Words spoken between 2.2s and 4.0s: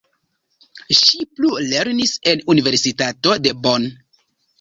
en universitato de Bonn.